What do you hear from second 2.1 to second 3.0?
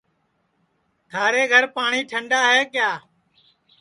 ٹھنڈا ہے کیا